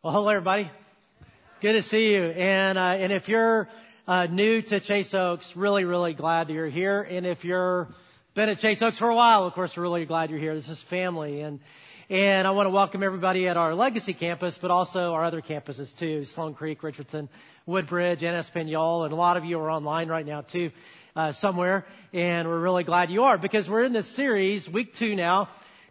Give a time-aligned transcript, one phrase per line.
[0.00, 0.70] Well, hello everybody.
[1.60, 2.22] Good to see you.
[2.22, 3.68] And uh, and if you're
[4.06, 7.02] uh, new to Chase Oaks, really really glad that you're here.
[7.02, 7.88] And if you're
[8.36, 10.54] been at Chase Oaks for a while, of course, we're really glad you're here.
[10.54, 11.58] This is family, and
[12.08, 15.92] and I want to welcome everybody at our Legacy campus, but also our other campuses
[15.98, 17.28] too: Sloan Creek, Richardson,
[17.66, 20.70] Woodbridge, and Espanol, and a lot of you are online right now too,
[21.16, 21.86] uh, somewhere.
[22.12, 25.48] And we're really glad you are because we're in this series, week two now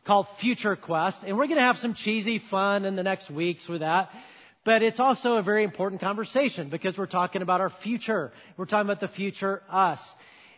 [0.07, 1.21] called Future Quest.
[1.23, 4.09] And we're going to have some cheesy fun in the next weeks with that.
[4.63, 8.32] But it's also a very important conversation because we're talking about our future.
[8.55, 9.99] We're talking about the future us.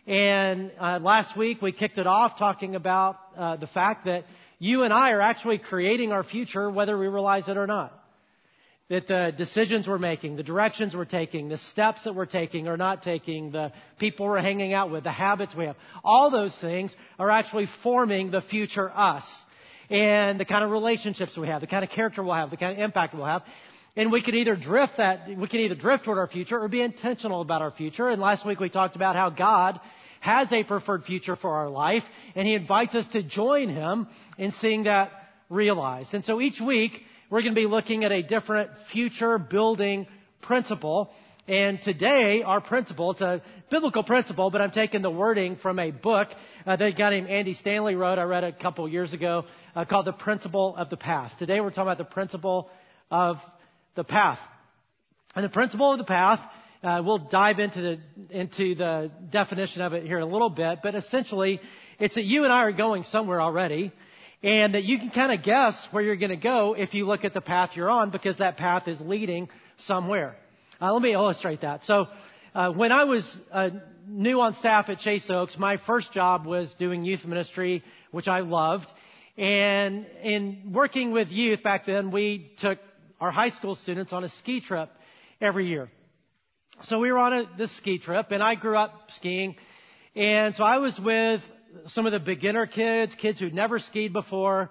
[0.06, 4.24] And uh, last week we kicked it off talking about uh, the fact that
[4.58, 7.99] you and I are actually creating our future whether we realize it or not
[8.90, 12.76] that the decisions we're making, the directions we're taking, the steps that we're taking or
[12.76, 16.94] not taking, the people we're hanging out with, the habits we have, all those things
[17.16, 19.24] are actually forming the future us.
[19.90, 22.72] And the kind of relationships we have, the kind of character we'll have, the kind
[22.72, 23.42] of impact we'll have.
[23.94, 26.82] And we can either drift that, we can either drift toward our future or be
[26.82, 28.08] intentional about our future.
[28.08, 29.80] And last week we talked about how God
[30.18, 32.02] has a preferred future for our life
[32.34, 35.12] and He invites us to join Him in seeing that
[35.48, 36.12] realized.
[36.12, 40.08] And so each week, we're going to be looking at a different future building
[40.42, 41.10] principle.
[41.46, 45.92] And today, our principle, it's a biblical principle, but I'm taking the wording from a
[45.92, 46.28] book
[46.66, 48.18] uh, that a guy named Andy Stanley wrote.
[48.18, 49.44] I read a couple years ago
[49.76, 51.32] uh, called The Principle of the Path.
[51.38, 52.68] Today, we're talking about the principle
[53.12, 53.36] of
[53.94, 54.40] the path.
[55.36, 56.40] And the principle of the path,
[56.82, 57.98] uh, we'll dive into the,
[58.30, 61.60] into the definition of it here in a little bit, but essentially,
[62.00, 63.92] it's that you and I are going somewhere already
[64.42, 67.24] and that you can kind of guess where you're going to go if you look
[67.24, 69.48] at the path you're on because that path is leading
[69.78, 70.36] somewhere.
[70.80, 71.84] Uh, let me illustrate that.
[71.84, 72.08] So,
[72.54, 73.70] uh, when I was uh,
[74.08, 78.40] new on staff at Chase Oaks, my first job was doing youth ministry, which I
[78.40, 78.90] loved.
[79.36, 82.78] And in working with youth back then, we took
[83.20, 84.90] our high school students on a ski trip
[85.40, 85.90] every year.
[86.82, 89.54] So we were on a, this ski trip, and I grew up skiing.
[90.16, 91.42] And so I was with
[91.86, 94.70] some of the beginner kids, kids who'd never skied before,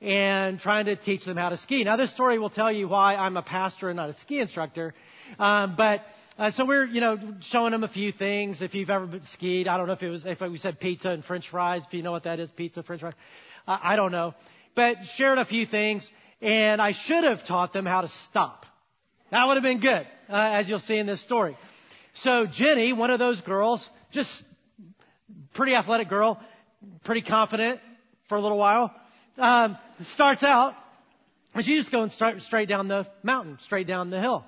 [0.00, 1.84] and trying to teach them how to ski.
[1.84, 4.94] Now, this story will tell you why I'm a pastor and not a ski instructor.
[5.38, 6.02] Um, but
[6.38, 8.60] uh, so we're, you know, showing them a few things.
[8.60, 11.24] If you've ever skied, I don't know if it was if we said pizza and
[11.24, 11.82] French fries.
[11.86, 13.14] If you know what that is, pizza, French fries.
[13.66, 14.34] Uh, I don't know,
[14.74, 16.08] but shared a few things,
[16.42, 18.66] and I should have taught them how to stop.
[19.30, 21.56] That would have been good, uh, as you'll see in this story.
[22.14, 24.30] So Jenny, one of those girls, just
[25.56, 26.40] pretty athletic girl,
[27.04, 27.80] pretty confident
[28.28, 28.94] for a little while.
[29.38, 29.76] Um,
[30.14, 30.74] starts out,
[31.54, 34.44] and she's just going straight, straight down the mountain, straight down the hill.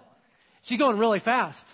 [0.62, 1.64] She's going really fast.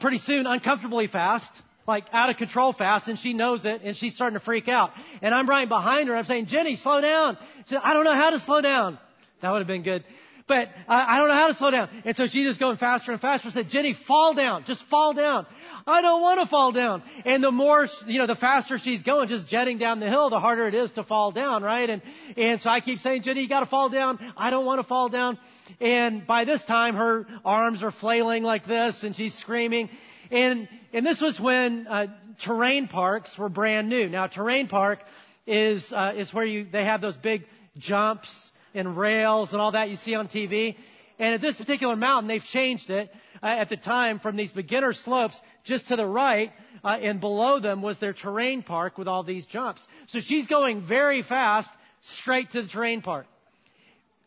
[0.00, 1.50] Pretty soon, uncomfortably fast,
[1.86, 4.90] like out of control fast, and she knows it, and she's starting to freak out.
[5.22, 6.16] And I'm right behind her.
[6.16, 7.36] I'm saying, Jenny, slow down.
[7.66, 8.98] She said, I don't know how to slow down.
[9.42, 10.04] That would have been good.
[10.50, 11.88] But I, I don't know how to slow down.
[12.04, 13.52] And so she's just going faster and faster.
[13.52, 14.64] Said, Jenny, fall down.
[14.64, 15.46] Just fall down.
[15.86, 17.04] I don't want to fall down.
[17.24, 20.40] And the more, you know, the faster she's going, just jetting down the hill, the
[20.40, 21.88] harder it is to fall down, right?
[21.88, 22.02] And,
[22.36, 24.18] and so I keep saying, Jenny, you gotta fall down.
[24.36, 25.38] I don't want to fall down.
[25.80, 29.88] And by this time, her arms are flailing like this and she's screaming.
[30.32, 32.08] And, and this was when, uh,
[32.42, 34.08] terrain parks were brand new.
[34.08, 34.98] Now, terrain park
[35.46, 37.44] is, uh, is where you, they have those big
[37.78, 40.76] jumps and rails and all that you see on TV.
[41.18, 43.10] And at this particular mountain, they've changed it
[43.42, 47.60] uh, at the time from these beginner slopes just to the right, uh, and below
[47.60, 49.80] them was their terrain park with all these jumps.
[50.08, 51.68] So she's going very fast
[52.00, 53.26] straight to the terrain park.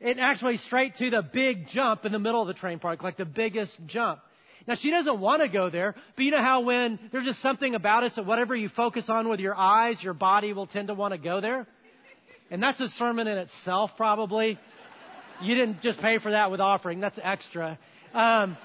[0.01, 3.17] And actually straight to the big jump in the middle of the terrain park, like
[3.17, 4.19] the biggest jump.
[4.67, 7.75] Now she doesn't want to go there, but you know how when there's just something
[7.75, 10.93] about us that whatever you focus on with your eyes, your body will tend to
[10.93, 11.67] want to go there?
[12.51, 14.59] And that's a sermon in itself, probably.
[15.41, 16.99] You didn't just pay for that with offering.
[16.99, 17.79] That's extra.
[18.13, 18.57] Um,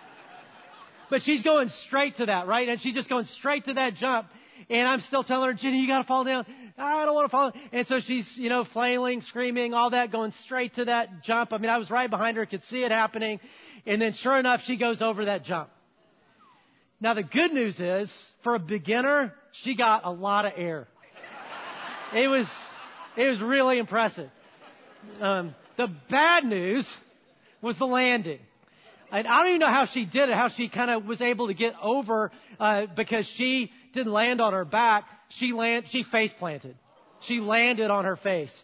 [1.11, 2.69] but she's going straight to that, right?
[2.69, 4.29] And she's just going straight to that jump.
[4.69, 6.45] And I'm still telling her, Jenny, you gotta fall down.
[6.77, 7.53] I don't want to fall.
[7.73, 11.53] And so she's, you know, flailing, screaming, all that, going straight to that jump.
[11.53, 13.41] I mean, I was right behind her, could see it happening.
[13.87, 15.71] And then sure enough, she goes over that jump.
[17.01, 18.13] Now the good news is,
[18.43, 20.89] for a beginner, she got a lot of air.
[22.15, 22.47] It was,
[23.19, 24.31] it was really impressive.
[25.21, 26.89] Um, the bad news
[27.61, 28.39] was the landing.
[29.11, 31.49] And I don't even know how she did it, how she kind of was able
[31.49, 32.31] to get over,
[32.61, 35.05] uh, because she didn't land on her back.
[35.31, 36.77] She land, she face planted.
[37.21, 38.55] She landed on her face.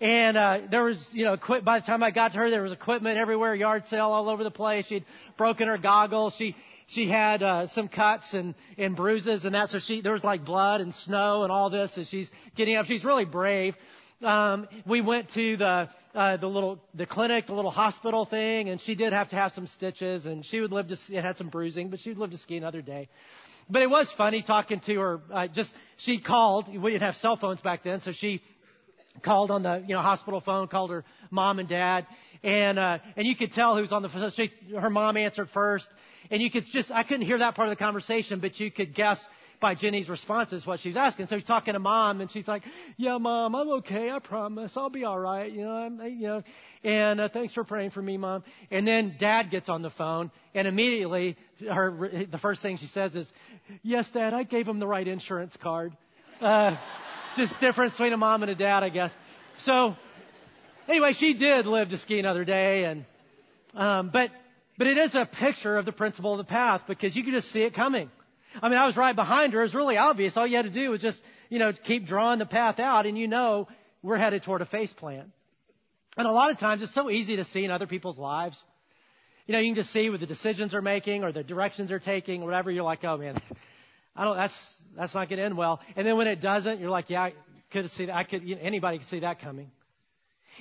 [0.00, 2.72] And, uh, there was, you know, by the time I got to her, there was
[2.72, 4.86] equipment everywhere, yard sale all over the place.
[4.86, 5.04] She'd
[5.38, 6.34] broken her goggles.
[6.36, 6.56] She,
[6.86, 9.70] she had, uh, some cuts and, and bruises and that.
[9.70, 12.86] So she, there was like blood and snow and all this as she's getting up.
[12.86, 13.74] She's really brave.
[14.22, 18.80] um, we went to the uh, the little the clinic, the little hospital thing, and
[18.80, 21.48] she did have to have some stitches, and she would live to it had some
[21.48, 23.08] bruising, but she would live to ski another day.
[23.68, 25.20] But it was funny talking to her.
[25.32, 26.68] Uh, just she called.
[26.68, 28.42] We didn't have cell phones back then, so she
[29.22, 32.06] called on the you know hospital phone, called her mom and dad,
[32.44, 34.30] and uh, and you could tell who's on the phone.
[34.36, 35.88] She, her mom answered first,
[36.30, 38.94] and you could just I couldn't hear that part of the conversation, but you could
[38.94, 39.26] guess
[39.60, 41.28] by Jenny's responses what she's asking.
[41.28, 42.62] So she's talking to mom, and she's like,
[42.98, 44.10] "Yeah, mom, I'm okay.
[44.10, 44.76] I promise.
[44.76, 45.50] I'll be all right.
[45.50, 46.42] You know, I'm, you know."
[46.84, 48.44] And uh, thanks for praying for me, mom.
[48.70, 53.16] And then dad gets on the phone, and immediately her the first thing she says
[53.16, 53.32] is,
[53.82, 55.96] "Yes, dad, I gave him the right insurance card."
[56.42, 56.76] Uh,
[57.38, 59.12] just difference between a mom and a dad, I guess.
[59.58, 59.96] So
[60.88, 63.04] anyway, she did live to ski another day, and
[63.74, 64.30] um, but
[64.78, 67.50] but it is a picture of the principle of the path because you can just
[67.52, 68.10] see it coming.
[68.60, 69.60] I mean, I was right behind her.
[69.60, 70.36] It was really obvious.
[70.36, 73.18] All you had to do was just, you know, keep drawing the path out, and
[73.18, 73.68] you know
[74.02, 75.30] we're headed toward a face plant.
[76.16, 78.62] And a lot of times it's so easy to see in other people's lives.
[79.46, 81.98] You know, you can just see what the decisions they're making or the directions they're
[81.98, 82.70] taking, or whatever.
[82.70, 83.40] You're like, oh man,
[84.14, 84.36] I don't.
[84.36, 84.54] That's
[84.96, 85.80] that's not going to end well.
[85.96, 87.30] And then when it doesn't, you're like, yeah,
[87.72, 88.14] could see that.
[88.14, 88.44] I could.
[88.44, 89.70] You know, anybody could see that coming.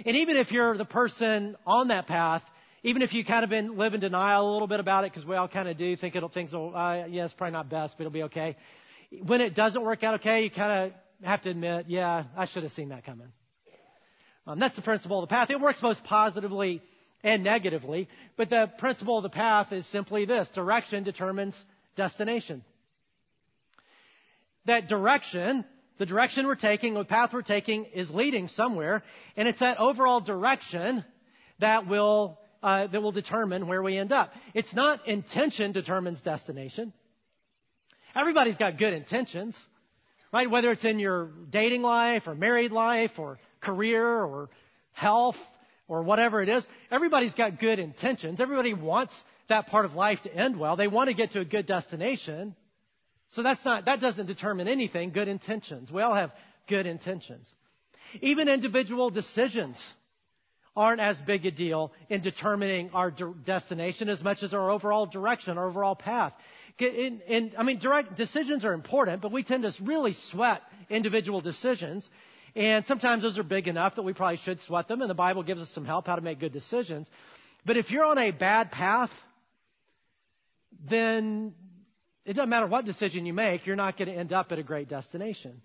[0.06, 2.44] And even if you're the person on that path,
[2.84, 5.26] even if you kind of been live in denial a little bit about it, because
[5.26, 7.96] we all kind of do think it'll things will, uh, yeah, it's probably not best,
[7.98, 8.58] but it'll be okay.
[9.26, 12.64] When it doesn't work out okay, you kind of have to admit, yeah, I should
[12.64, 13.32] have seen that coming.
[14.46, 15.50] Um, that's the principle of the path.
[15.50, 16.82] It works both positively
[17.24, 21.56] and negatively, but the principle of the path is simply this: direction determines
[21.96, 22.66] destination.
[24.66, 25.64] That direction,
[25.98, 29.04] the direction we're taking, the path we're taking, is leading somewhere,
[29.38, 31.06] and it's that overall direction
[31.60, 34.32] that will uh, that will determine where we end up.
[34.54, 36.94] It's not intention determines destination.
[38.16, 39.58] Everybody's got good intentions,
[40.32, 40.50] right?
[40.50, 44.50] Whether it's in your dating life or married life or career or
[44.94, 45.36] health
[45.88, 48.40] or whatever it is, everybody's got good intentions.
[48.40, 49.14] Everybody wants
[49.50, 50.76] that part of life to end well.
[50.76, 52.56] They want to get to a good destination.
[53.34, 55.92] So that's not, that doesn't determine anything, good intentions.
[55.92, 56.32] We all have
[56.68, 57.50] good intentions.
[58.22, 59.80] Even individual decisions
[60.76, 65.58] aren't as big a deal in determining our destination as much as our overall direction,
[65.58, 66.34] our overall path.
[66.80, 71.42] In, in, I mean, direct decisions are important, but we tend to really sweat individual
[71.42, 72.08] decisions.
[72.56, 75.42] And sometimes those are big enough that we probably should sweat them, and the Bible
[75.42, 77.08] gives us some help how to make good decisions.
[77.66, 79.12] But if you're on a bad path,
[80.88, 81.54] then
[82.26, 84.64] it doesn't matter what decision you make, you're not going to end up at a
[84.64, 85.62] great destination.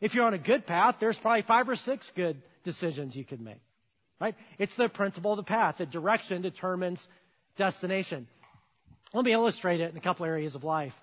[0.00, 3.40] If you're on a good path, there's probably five or six good decisions you could
[3.40, 3.60] make.
[4.20, 4.34] Right?
[4.58, 5.78] It's the principle of the path.
[5.78, 7.04] The direction determines
[7.56, 8.28] destination.
[9.12, 10.94] Let me illustrate it in a couple areas of life.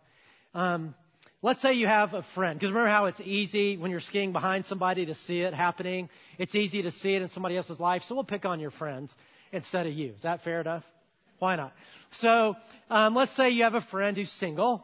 [0.53, 0.95] Um,
[1.41, 4.65] let's say you have a friend, because remember how it's easy when you're skiing behind
[4.65, 6.09] somebody to see it happening.
[6.37, 8.03] It's easy to see it in somebody else's life.
[8.03, 9.13] So we'll pick on your friends
[9.51, 10.13] instead of you.
[10.13, 10.83] Is that fair enough?
[11.39, 11.73] Why not?
[12.11, 12.55] So
[12.89, 14.83] um, let's say you have a friend who's single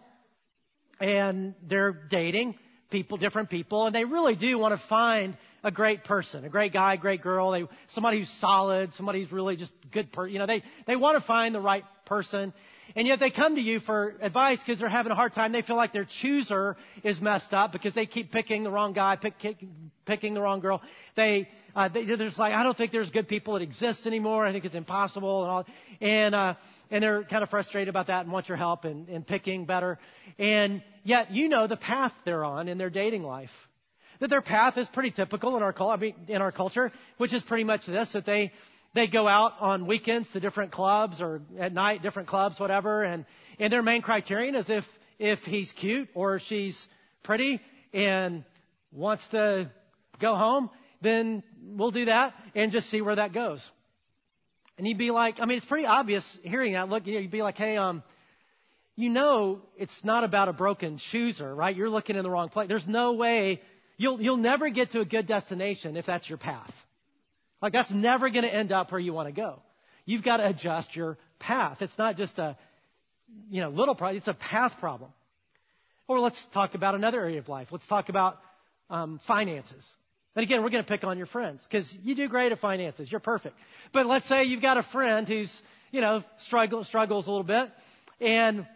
[0.99, 2.55] and they're dating
[2.89, 6.71] people, different people, and they really do want to find a great person, a great
[6.71, 10.31] guy, great girl, they, somebody who's solid, somebody who's really just good person.
[10.31, 12.53] You know, they, they want to find the right person.
[12.95, 15.51] And yet they come to you for advice because they're having a hard time.
[15.51, 19.15] They feel like their chooser is messed up because they keep picking the wrong guy,
[19.15, 19.57] pick, pick,
[20.05, 20.81] picking the wrong girl.
[21.15, 24.45] They, uh, they, they're just like, I don't think there's good people that exist anymore.
[24.45, 25.65] I think it's impossible and all.
[26.01, 26.53] And, uh,
[26.91, 29.97] and they're kind of frustrated about that and want your help in, in picking better.
[30.37, 33.51] And yet you know the path they're on in their dating life
[34.19, 37.43] that their path is pretty typical in our, I mean, in our culture, which is
[37.43, 38.53] pretty much this, that they,
[38.95, 43.25] they go out on weekends to different clubs or at night, different clubs, whatever, and,
[43.59, 44.85] and their main criterion is if,
[45.19, 46.87] if he's cute or she's
[47.21, 47.61] pretty
[47.93, 48.43] and
[48.91, 49.69] wants to
[50.19, 50.69] go home,
[51.01, 53.63] then we'll do that and just see where that goes.
[54.77, 56.89] And you'd be like, I mean, it's pretty obvious hearing that.
[56.89, 58.01] Look, you'd be like, hey, um,
[58.95, 61.75] you know, it's not about a broken chooser, right?
[61.75, 62.67] You're looking in the wrong place.
[62.67, 63.61] There's no way
[63.97, 66.73] You'll, you'll never get to a good destination if that's your path.
[67.65, 69.57] Like that's never going to end up where you want to go.
[70.05, 71.81] You've got to adjust your path.
[71.81, 72.55] It's not just a,
[73.49, 74.17] you know, little problem.
[74.17, 75.09] It's a path problem.
[76.07, 77.69] Or let's talk about another area of life.
[77.71, 78.37] Let's talk about
[78.91, 79.83] um, finances.
[80.35, 83.11] And again, we're going to pick on your friends because you do great at finances.
[83.11, 83.55] You're perfect.
[83.91, 85.51] But let's say you've got a friend who's,
[85.89, 87.71] you know, struggle, struggles a little bit,
[88.21, 88.67] and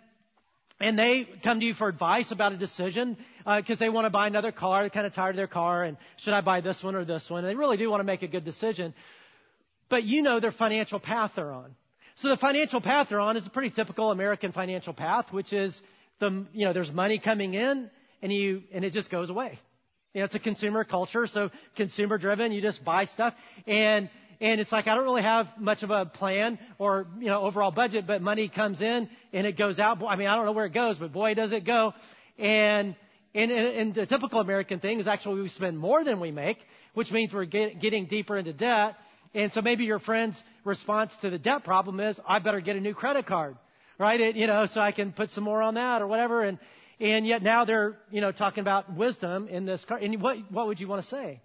[0.79, 3.17] and they come to you for advice about a decision
[3.57, 4.81] because uh, they want to buy another car.
[4.81, 7.29] They're kind of tired of their car, and should I buy this one or this
[7.29, 7.43] one?
[7.43, 8.93] And they really do want to make a good decision,
[9.89, 11.75] but you know their financial path they're on.
[12.17, 15.79] So the financial path they're on is a pretty typical American financial path, which is
[16.19, 17.89] the you know there's money coming in
[18.21, 19.57] and you and it just goes away.
[20.13, 22.51] You know, it's a consumer culture, so consumer driven.
[22.51, 23.33] You just buy stuff,
[23.67, 24.09] and
[24.41, 27.71] and it's like I don't really have much of a plan or you know overall
[27.71, 30.03] budget, but money comes in and it goes out.
[30.05, 31.93] I mean, I don't know where it goes, but boy, does it go.
[32.37, 32.95] And
[33.35, 36.57] and, and, and the typical American thing is actually we spend more than we make,
[36.93, 38.95] which means we're get, getting deeper into debt.
[39.33, 42.79] And so maybe your friend's response to the debt problem is, I better get a
[42.79, 43.55] new credit card,
[43.99, 44.19] right?
[44.19, 46.43] It, you know, so I can put some more on that or whatever.
[46.43, 46.57] And
[46.99, 49.97] and yet now they're, you know, talking about wisdom in this car.
[49.97, 51.39] And what, what would you want to say?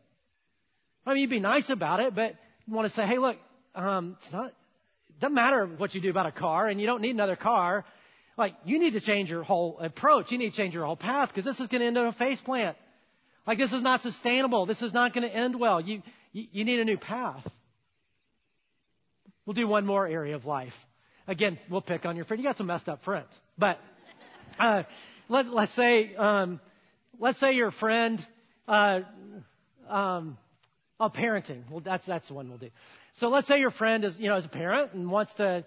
[1.07, 2.35] I mean, you'd be nice about it, but
[2.67, 3.37] you want to say, hey, look,
[3.75, 7.03] um, it's not, it doesn't matter what you do about a car, and you don't
[7.03, 7.85] need another car.
[8.37, 10.33] Like, you need to change your whole approach.
[10.33, 12.13] You need to change your whole path because this is going to end in a
[12.13, 12.77] face plant.
[13.47, 14.67] Like, this is not sustainable.
[14.67, 15.81] This is not going to end well.
[15.81, 17.47] You, you, you need a new path.
[19.47, 20.73] We'll do one more area of life.
[21.29, 22.43] Again, we'll pick on your friend.
[22.43, 23.29] You got some messed up friends.
[23.57, 23.79] But,
[24.59, 24.83] uh,
[25.29, 26.61] let, let's say, um,
[27.21, 28.25] let's say your friend,
[28.67, 29.01] uh,
[29.89, 30.39] um,
[30.99, 31.71] oh, parenting.
[31.71, 32.71] Well, that's, that's the one we'll do.
[33.15, 35.65] So let's say your friend is, you know, is a parent and wants to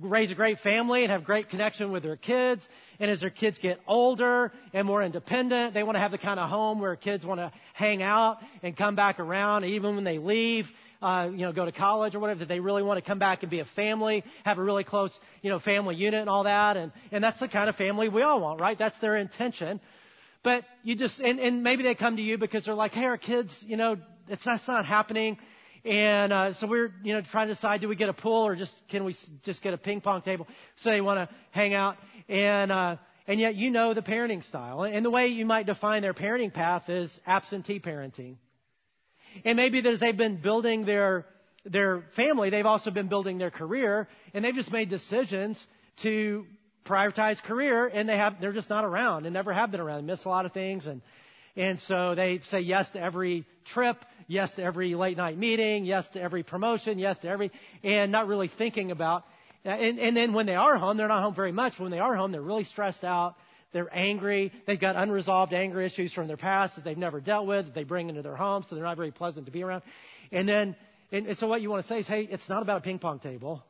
[0.00, 2.68] raise a great family and have great connection with their kids.
[2.98, 6.38] And as their kids get older and more independent, they want to have the kind
[6.38, 10.18] of home where kids want to hang out and come back around, even when they
[10.18, 10.66] leave
[11.02, 13.42] uh, you know, go to college or whatever, that they really want to come back
[13.42, 16.76] and be a family, have a really close, you know, family unit and all that.
[16.76, 18.78] And, and that's the kind of family we all want, right?
[18.78, 19.80] That's their intention.
[20.42, 23.18] But you just, and, and maybe they come to you because they're like, hey, our
[23.18, 23.96] kids, you know,
[24.28, 25.38] it's, that's not happening.
[25.84, 28.54] And uh, so we're, you know, trying to decide: do we get a pool or
[28.56, 30.46] just can we just get a ping pong table?
[30.76, 31.96] So they want to hang out,
[32.28, 32.96] and uh,
[33.26, 36.52] and yet you know the parenting style, and the way you might define their parenting
[36.52, 38.36] path is absentee parenting.
[39.44, 41.26] And maybe as they've been building their,
[41.64, 45.64] their family, they've also been building their career, and they've just made decisions
[46.02, 46.46] to
[46.84, 50.02] prioritize career, and they have, they're just not around and never have been around.
[50.02, 51.02] They miss a lot of things, and,
[51.56, 56.08] and so they say yes to every trip, yes to every late night meeting, yes
[56.10, 57.50] to every promotion, yes to every,
[57.82, 59.24] and not really thinking about,
[59.64, 61.78] uh, and, and then when they are home, they're not home very much.
[61.78, 63.36] When they are home, they're really stressed out
[63.72, 64.52] they're angry.
[64.66, 67.84] They've got unresolved anger issues from their past that they've never dealt with, that they
[67.84, 69.82] bring into their home, so they're not very pleasant to be around.
[70.32, 70.76] And then,
[71.12, 72.98] and, and so what you want to say is, hey, it's not about a ping
[72.98, 73.62] pong table.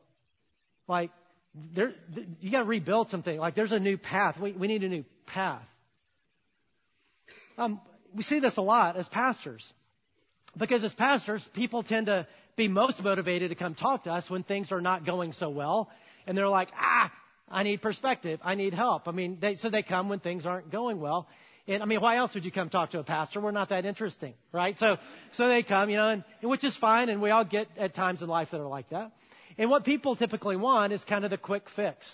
[0.87, 1.11] Like,
[1.75, 1.93] there,
[2.39, 3.37] you got to rebuild something.
[3.37, 4.39] Like, there's a new path.
[4.39, 5.63] We, we need a new path.
[7.61, 7.79] Um,
[8.15, 9.71] we see this a lot as pastors.
[10.57, 12.27] Because as pastors, people tend to
[12.57, 15.89] be most motivated to come talk to us when things are not going so well.
[16.25, 17.11] And they're like, ah,
[17.47, 18.39] I need perspective.
[18.43, 19.07] I need help.
[19.07, 21.27] I mean, they, so they come when things aren't going well.
[21.67, 23.39] And I mean, why else would you come talk to a pastor?
[23.39, 24.77] We're not that interesting, right?
[24.79, 24.97] So,
[25.33, 27.09] so they come, you know, and, which is fine.
[27.09, 29.11] And we all get at times in life that are like that.
[29.59, 32.11] And what people typically want is kind of the quick fix.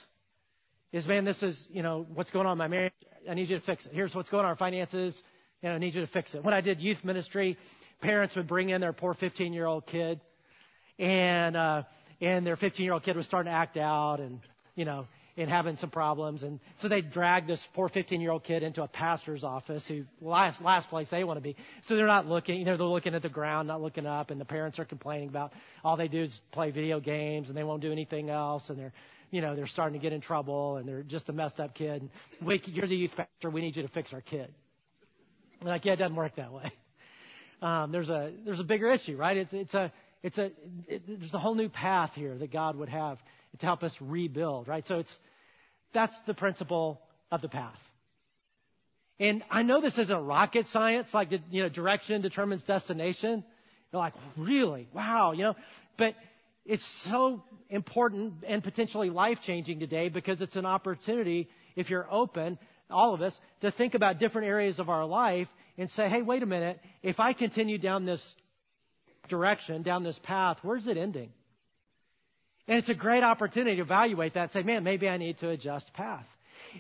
[0.92, 2.94] Is man, this is, you know, what's going on in my marriage.
[3.30, 3.92] I need you to fix it.
[3.94, 5.22] Here's what's going on in our finances.
[5.64, 6.44] And I need you to fix it.
[6.44, 7.58] When I did youth ministry,
[8.02, 10.22] parents would bring in their poor 15 year old kid
[11.00, 11.84] and, uh,
[12.22, 14.40] and their 15 year old kid was starting to act out and,
[14.76, 16.42] you know, and having some problems.
[16.42, 20.04] And so they drag this poor 15 year old kid into a pastor's office who
[20.20, 21.56] last, last place they want to be.
[21.84, 24.32] So they're not looking, you know, they're looking at the ground, not looking up.
[24.32, 27.64] And the parents are complaining about all they do is play video games and they
[27.64, 28.70] won't do anything else.
[28.70, 28.94] And they're,
[29.30, 32.02] you know, they're starting to get in trouble and they're just a messed up kid.
[32.02, 32.10] And
[32.48, 33.52] we, you're the youth pastor.
[33.52, 34.52] We need you to fix our kid.
[35.62, 36.72] Like, yeah, it doesn't work that way.
[37.62, 39.38] Um, there's a, there's a bigger issue, right?
[39.38, 40.52] It's, it's a, it's a,
[40.88, 43.18] it, there's a whole new path here that God would have
[43.60, 44.86] to help us rebuild, right?
[44.86, 45.18] So it's,
[45.94, 47.80] that's the principle of the path.
[49.20, 53.44] And I know this isn't rocket science, like, you know, direction determines destination.
[53.92, 54.88] You're like, really?
[54.94, 55.56] Wow, you know?
[55.98, 56.14] But
[56.66, 62.60] it's so important and potentially life changing today because it's an opportunity, if you're open,
[62.90, 66.44] all of us, to think about different areas of our life and say, hey, wait
[66.44, 68.36] a minute, if I continue down this
[69.30, 71.30] direction, down this path, where's it ending?
[72.68, 75.50] And it's a great opportunity to evaluate that and say, man, maybe I need to
[75.50, 76.26] adjust path.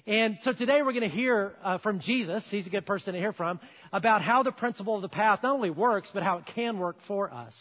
[0.05, 3.19] And so today we're going to hear uh, from Jesus, he's a good person to
[3.19, 3.59] hear from,
[3.93, 6.97] about how the principle of the path not only works, but how it can work
[7.07, 7.55] for us.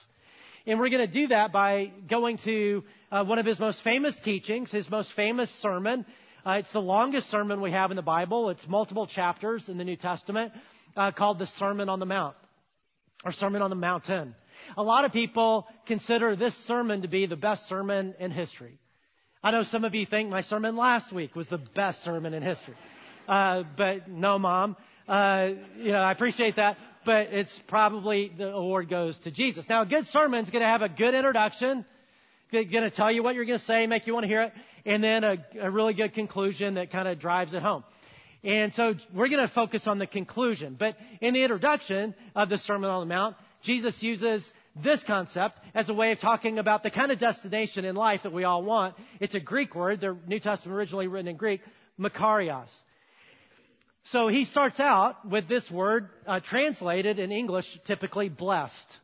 [0.66, 4.18] And we're going to do that by going to uh, one of his most famous
[4.24, 6.04] teachings, his most famous sermon.
[6.46, 8.50] Uh, it's the longest sermon we have in the Bible.
[8.50, 10.52] It's multiple chapters in the New Testament
[10.96, 12.36] uh, called the Sermon on the Mount,
[13.24, 14.32] or Sermon on the Mountain.
[14.76, 18.78] A lot of people consider this sermon to be the best sermon in history.
[19.42, 22.44] I know some of you think my sermon last week was the best sermon in
[22.44, 22.76] history.
[23.26, 24.76] Uh, but no, mom.
[25.08, 29.64] Uh, you know, I appreciate that, but it's probably the award goes to Jesus.
[29.68, 31.84] Now, a good sermon is going to have a good introduction,
[32.52, 34.52] going to tell you what you're going to say, make you want to hear it,
[34.86, 37.84] and then a, a really good conclusion that kind of drives it home.
[38.44, 40.76] And so we're going to focus on the conclusion.
[40.78, 44.48] But in the introduction of the Sermon on the Mount, Jesus uses
[44.80, 48.32] this concept as a way of talking about the kind of destination in life that
[48.32, 48.94] we all want.
[49.18, 50.00] It's a Greek word.
[50.00, 51.60] The New Testament originally written in Greek,
[51.98, 52.70] makarios.
[54.04, 58.98] So he starts out with this word uh, translated in English, typically blessed.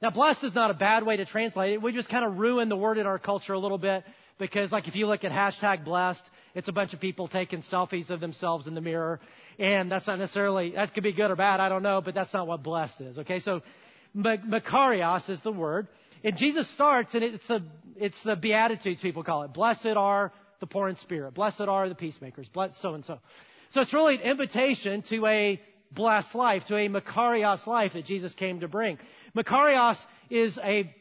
[0.00, 1.82] Now, blessed is not a bad way to translate it.
[1.82, 4.04] We just kind of ruin the word in our culture a little bit
[4.38, 8.10] because, like, if you look at hashtag blessed, it's a bunch of people taking selfies
[8.10, 9.20] of themselves in the mirror.
[9.58, 12.32] And that's not necessarily, that could be good or bad, I don't know, but that's
[12.32, 13.40] not what blessed is, okay?
[13.40, 13.62] So,
[14.16, 15.88] makarios is the word.
[16.24, 17.62] And Jesus starts, and it's the,
[17.96, 19.52] it's the Beatitudes people call it.
[19.52, 21.34] Blessed are the poor in spirit.
[21.34, 22.48] Blessed are the peacemakers.
[22.48, 23.18] Blessed so and so.
[23.70, 25.60] So it's really an invitation to a
[25.92, 28.98] blessed life, to a Makarios life that Jesus came to bring.
[29.36, 29.98] Makarios
[30.30, 30.94] is a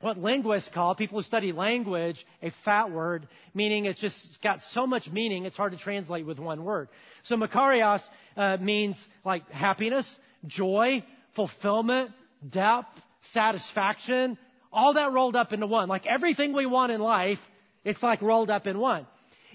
[0.00, 4.60] what linguists call, people who study language, a fat word, meaning it's just it's got
[4.62, 6.88] so much meaning it's hard to translate with one word.
[7.22, 8.02] So Makarios
[8.36, 10.06] uh, means like happiness,
[10.46, 12.10] joy, fulfillment,
[12.48, 13.00] depth,
[13.32, 14.36] satisfaction,
[14.72, 15.88] all that rolled up into one.
[15.88, 17.38] Like everything we want in life,
[17.84, 19.06] it's like rolled up in one.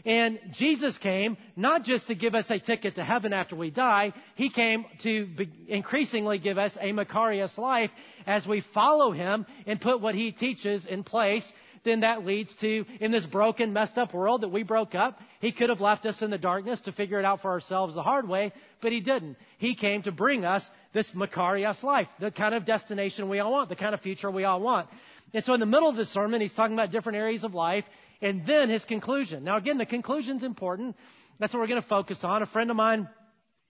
[0.06, 4.14] And Jesus came not just to give us a ticket to heaven after we die,
[4.36, 5.28] He came to
[5.68, 7.92] increasingly give us a Makarios life
[8.26, 11.50] as we follow Him and put what He teaches in place.
[11.84, 15.52] Then that leads to, in this broken, messed up world that we broke up, He
[15.52, 18.28] could have left us in the darkness to figure it out for ourselves the hard
[18.28, 18.52] way,
[18.82, 19.38] but He didn't.
[19.58, 23.70] He came to bring us this Makarios life, the kind of destination we all want,
[23.70, 24.90] the kind of future we all want.
[25.34, 27.86] And so in the middle of the sermon, he's talking about different areas of life
[28.22, 29.44] and then his conclusion.
[29.44, 30.96] Now, again, the conclusion's important.
[31.40, 32.42] That's what we're going to focus on.
[32.42, 33.08] A friend of mine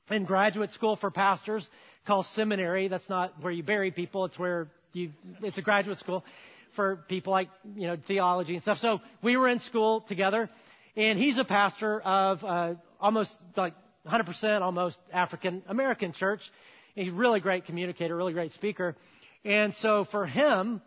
[0.10, 1.68] in graduate school for pastors
[2.08, 2.88] called seminary.
[2.88, 4.26] That's not where you bury people.
[4.26, 5.12] It's where you,
[5.44, 6.24] it's a graduate school
[6.76, 8.80] for people like, you know, theology and stuff.
[8.80, 10.50] So we were in school together
[10.96, 13.74] and he's a pastor of, uh, almost like
[14.08, 16.42] 100% almost African American church.
[16.96, 18.96] He's a really great communicator, really great speaker.
[19.46, 20.82] And so for him,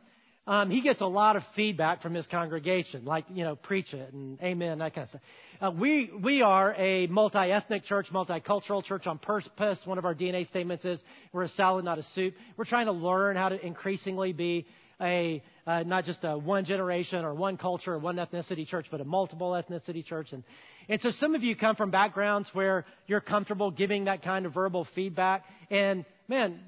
[0.47, 4.13] um, he gets a lot of feedback from his congregation, like, you know, preach it
[4.13, 5.23] and amen, that kind of stuff.
[5.61, 9.81] Uh, we, we are a multi-ethnic church, multicultural church on purpose.
[9.85, 11.01] One of our DNA statements is
[11.33, 12.35] we're a salad, not a soup.
[12.57, 14.67] We're trying to learn how to increasingly be
[15.01, 19.01] a, uh, not just a one generation or one culture or one ethnicity church, but
[19.01, 20.33] a multiple ethnicity church.
[20.33, 20.43] And,
[20.89, 24.55] and so some of you come from backgrounds where you're comfortable giving that kind of
[24.55, 25.45] verbal feedback.
[25.71, 26.59] And man,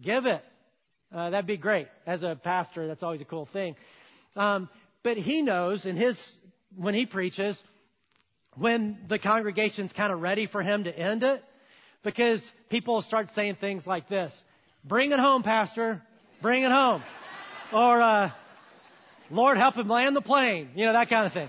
[0.00, 0.44] give it.
[1.12, 1.88] Uh, that'd be great.
[2.06, 3.74] As a pastor, that's always a cool thing.
[4.36, 4.68] Um,
[5.02, 6.16] but he knows in his,
[6.76, 7.60] when he preaches,
[8.56, 11.42] when the congregation's kind of ready for him to end it,
[12.04, 14.40] because people start saying things like this.
[14.84, 16.02] Bring it home, pastor.
[16.40, 17.02] Bring it home.
[17.72, 18.30] Or, uh,
[19.30, 20.70] Lord help him land the plane.
[20.74, 21.48] You know, that kind of thing.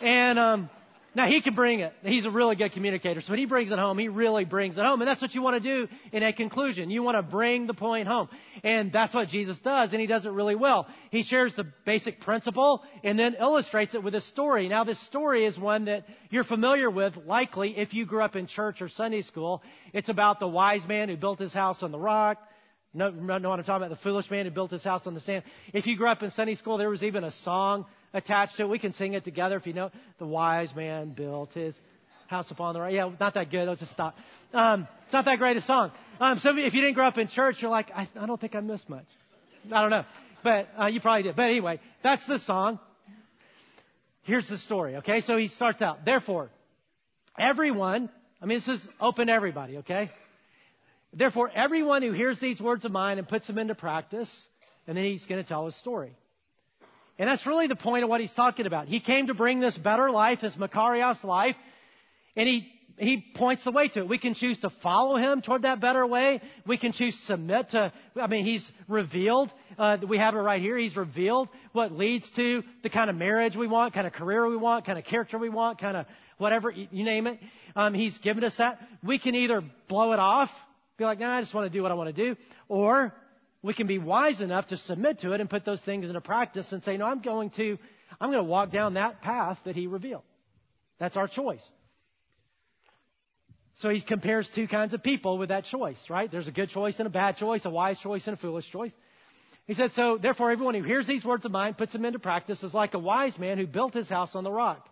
[0.00, 0.70] And, um,
[1.14, 1.92] now he can bring it.
[2.02, 3.20] He's a really good communicator.
[3.20, 5.00] So when he brings it home, he really brings it home.
[5.00, 6.90] And that's what you want to do in a conclusion.
[6.90, 8.28] You want to bring the point home.
[8.62, 10.86] And that's what Jesus does, and he does it really well.
[11.10, 14.68] He shares the basic principle and then illustrates it with a story.
[14.68, 18.46] Now this story is one that you're familiar with, likely, if you grew up in
[18.46, 19.62] church or Sunday school.
[19.92, 22.38] It's about the wise man who built his house on the rock.
[22.92, 23.90] No, know what I'm talking about?
[23.90, 25.42] The foolish man who built his house on the sand.
[25.72, 28.68] If you grew up in Sunday school, there was even a song attached to it.
[28.68, 29.90] We can sing it together if you know.
[30.18, 31.78] The wise man built his
[32.28, 32.92] house upon the rock.
[32.92, 33.68] Yeah, not that good.
[33.68, 34.16] I'll just stop.
[34.54, 35.92] Um, it's not that great a song.
[36.20, 38.54] Um, so if you didn't grow up in church, you're like, I, I don't think
[38.54, 39.04] I missed much.
[39.70, 40.04] I don't know.
[40.42, 41.36] But uh, you probably did.
[41.36, 42.78] But anyway, that's the song.
[44.22, 45.20] Here's the story, okay?
[45.20, 46.04] So he starts out.
[46.04, 46.50] Therefore,
[47.38, 48.08] everyone,
[48.40, 50.10] I mean, this is open to everybody, okay?
[51.12, 54.30] Therefore, everyone who hears these words of mine and puts them into practice,
[54.86, 56.16] and then he's going to tell his story.
[57.18, 58.88] And that's really the point of what he's talking about.
[58.88, 61.54] He came to bring this better life, this Makarios life,
[62.34, 64.08] and he, he points the way to it.
[64.08, 66.40] We can choose to follow him toward that better way.
[66.66, 70.60] We can choose to submit to, I mean, he's revealed, uh, we have it right
[70.60, 74.48] here, he's revealed what leads to the kind of marriage we want, kind of career
[74.48, 76.06] we want, kind of character we want, kind of
[76.38, 77.38] whatever, you name it.
[77.76, 78.80] Um, he's given us that.
[79.04, 80.50] We can either blow it off,
[80.98, 82.36] be like, nah, I just want to do what I want to do,
[82.68, 83.14] or
[83.64, 86.70] we can be wise enough to submit to it and put those things into practice
[86.70, 87.78] and say, no, I'm going to,
[88.20, 90.22] I'm going to walk down that path that he revealed.
[90.98, 91.66] That's our choice.
[93.76, 96.30] So he compares two kinds of people with that choice, right?
[96.30, 98.92] There's a good choice and a bad choice, a wise choice and a foolish choice.
[99.66, 102.62] He said, so therefore everyone who hears these words of mine, puts them into practice,
[102.62, 104.86] is like a wise man who built his house on the rock.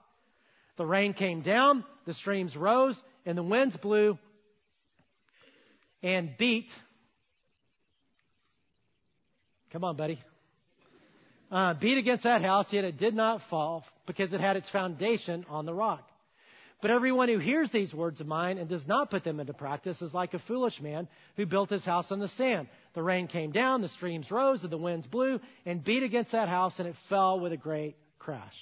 [0.79, 4.17] The rain came down, the streams rose, and the winds blew
[6.03, 6.71] and beat
[9.73, 10.23] Come on, buddy.
[11.51, 15.47] Uh, beat against that house, yet it did not fall because it had its foundation
[15.49, 16.07] on the rock.
[16.83, 20.03] But everyone who hears these words of mine and does not put them into practice
[20.03, 22.69] is like a foolish man who built his house on the sand.
[22.95, 26.49] The rain came down, the streams rose, and the winds blew and beat against that
[26.49, 28.55] house, and it fell with a great crash.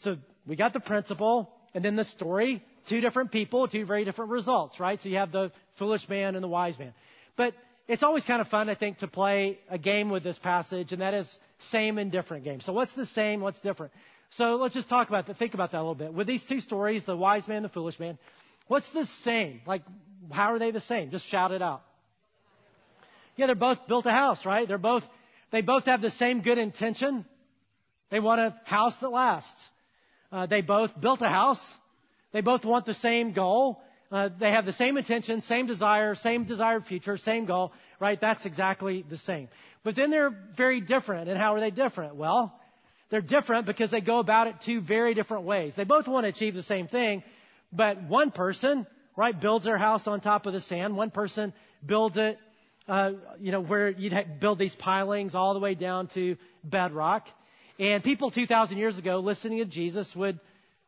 [0.00, 2.62] So we got the principle, and then the story.
[2.88, 5.00] Two different people, two very different results, right?
[5.00, 6.92] So you have the foolish man and the wise man.
[7.36, 7.54] But
[7.88, 11.02] it's always kind of fun, I think, to play a game with this passage, and
[11.02, 11.38] that is
[11.70, 12.60] same and different game.
[12.60, 13.40] So what's the same?
[13.40, 13.92] What's different?
[14.30, 16.14] So let's just talk about that, think about that a little bit.
[16.14, 18.18] With these two stories, the wise man, and the foolish man,
[18.68, 19.60] what's the same?
[19.66, 19.82] Like,
[20.30, 21.10] how are they the same?
[21.10, 21.82] Just shout it out.
[23.36, 24.66] Yeah, they're both built a house, right?
[24.66, 25.04] They're both,
[25.50, 27.24] they both have the same good intention.
[28.10, 29.68] They want a house that lasts.
[30.30, 31.62] Uh, they both built a house.
[32.32, 33.82] They both want the same goal.
[34.12, 38.20] Uh, they have the same intention, same desire, same desired future, same goal, right?
[38.20, 39.48] That's exactly the same.
[39.84, 41.30] But then they're very different.
[41.30, 42.16] And how are they different?
[42.16, 42.54] Well,
[43.08, 45.74] they're different because they go about it two very different ways.
[45.76, 47.22] They both want to achieve the same thing,
[47.72, 50.94] but one person, right, builds their house on top of the sand.
[50.94, 52.38] One person builds it,
[52.88, 57.28] uh, you know, where you'd build these pilings all the way down to bedrock.
[57.78, 60.38] And people 2,000 years ago listening to Jesus would,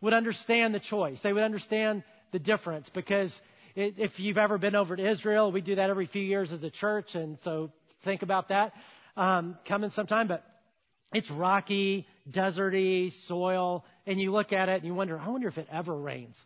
[0.03, 1.21] would understand the choice.
[1.23, 2.05] They would understand
[2.35, 3.33] the difference because
[3.77, 6.71] if you've ever been over to Israel, we do that every few years as a
[6.71, 7.15] church.
[7.15, 7.71] And so
[8.05, 8.73] think about that
[9.17, 10.27] um, coming sometime.
[10.27, 10.45] But
[11.13, 15.59] it's rocky, deserty soil, and you look at it and you wonder, I wonder if
[15.59, 16.37] it ever rains.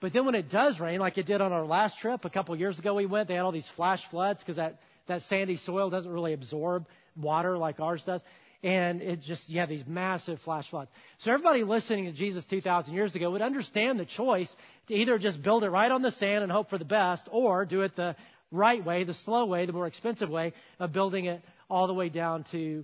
[0.00, 2.56] But then when it does rain, like it did on our last trip a couple
[2.56, 3.28] years ago, we went.
[3.28, 7.56] They had all these flash floods because that that sandy soil doesn't really absorb water
[7.56, 8.22] like ours does,
[8.66, 10.90] and it just you have these massive flash floods.
[11.18, 14.52] So everybody listening to Jesus 2,000 years ago would understand the choice
[14.88, 17.64] to either just build it right on the sand and hope for the best, or
[17.64, 18.16] do it the
[18.50, 22.08] right way, the slow way, the more expensive way of building it all the way
[22.08, 22.82] down to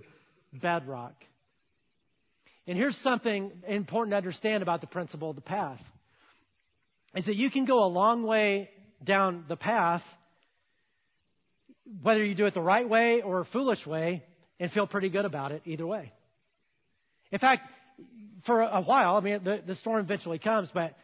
[0.53, 1.15] bedrock.
[2.65, 5.81] And here's something important to understand about the principle of the path.
[7.13, 8.69] Is that you can go a long way
[9.03, 10.03] down the path,
[12.01, 14.23] whether you do it the right way or a foolish way,
[14.63, 16.13] and feel pretty good about it either way.
[17.33, 17.67] In fact,
[18.45, 20.95] for a while, I mean, the, the storm eventually comes, but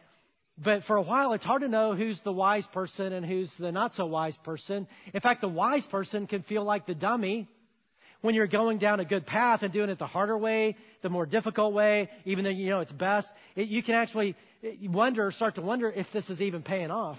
[0.62, 3.70] but for a while, it's hard to know who's the wise person and who's the
[3.70, 4.86] not so wise person.
[5.12, 7.48] In fact, the wise person can feel like the dummy
[8.22, 11.26] when you're going down a good path and doing it the harder way, the more
[11.26, 14.36] difficult way, even though you know it's best, it, you can actually
[14.82, 17.18] wonder, start to wonder if this is even paying off.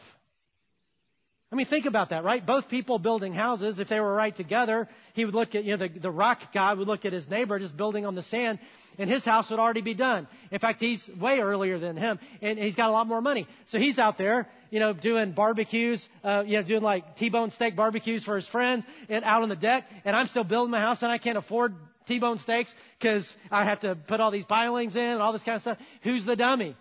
[1.52, 2.46] I mean, think about that, right?
[2.46, 5.86] Both people building houses, if they were right together, he would look at, you know,
[5.86, 8.58] the, the rock guy would look at his neighbor just building on the sand,
[8.98, 10.30] and his house would already be done.
[10.50, 13.48] In fact, he's way earlier than him, and he's got a lot more money.
[13.66, 17.76] So he's out there, you know, doing barbecues, uh, you know, doing like T-bone steak
[17.76, 21.02] barbecues for his friends, and out on the deck, and I'm still building my house,
[21.02, 21.76] and I can't afford
[22.08, 25.58] T-bone steaks because I have to put all these pilings in and all this kind
[25.58, 25.78] of stuff.
[26.04, 26.78] Who's the dummy?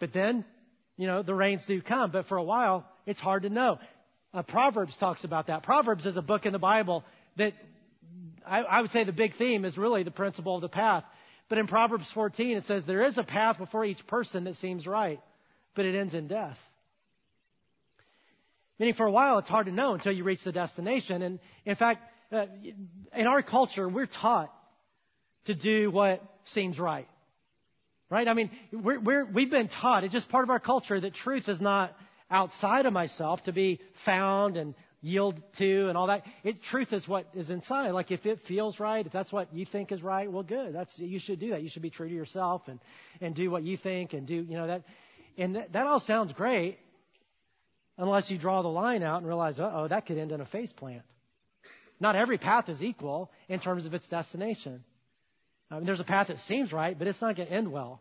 [0.00, 0.44] But then
[1.00, 3.78] you know, the rains do come, but for a while, it's hard to know.
[4.34, 5.62] Uh, Proverbs talks about that.
[5.62, 7.04] Proverbs is a book in the Bible
[7.38, 7.54] that
[8.46, 11.04] I, I would say the big theme is really the principle of the path.
[11.48, 14.86] But in Proverbs 14, it says, There is a path before each person that seems
[14.86, 15.20] right,
[15.74, 16.58] but it ends in death.
[18.78, 21.22] Meaning, for a while, it's hard to know until you reach the destination.
[21.22, 22.44] And in fact, uh,
[23.16, 24.52] in our culture, we're taught
[25.46, 27.08] to do what seems right.
[28.10, 28.26] Right?
[28.26, 31.48] I mean, we're, we're, we've been taught, it's just part of our culture, that truth
[31.48, 31.96] is not
[32.28, 36.24] outside of myself to be found and yield to and all that.
[36.44, 37.90] It, truth is what is inside.
[37.92, 40.74] Like if it feels right, if that's what you think is right, well, good.
[40.74, 41.62] That's you should do that.
[41.62, 42.80] You should be true to yourself and
[43.20, 44.82] and do what you think and do you know that.
[45.38, 46.78] And that, that all sounds great,
[47.96, 50.46] unless you draw the line out and realize, uh oh, that could end in a
[50.46, 51.02] face plant.
[51.98, 54.84] Not every path is equal in terms of its destination.
[55.70, 58.00] I mean, there's a path that seems right, but it's not going to end well.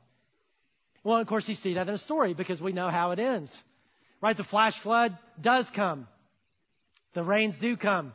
[1.03, 3.55] Well, of course, you see that in a story because we know how it ends.
[4.21, 4.35] Right?
[4.35, 6.07] The flash flood does come.
[7.13, 8.13] The rains do come.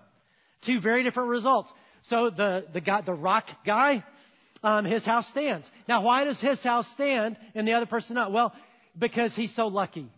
[0.62, 1.72] Two very different results.
[2.02, 4.04] So the, the guy, the rock guy,
[4.62, 5.70] um, his house stands.
[5.88, 8.32] Now, why does his house stand and the other person not?
[8.32, 8.52] Well,
[8.98, 10.10] because he's so lucky.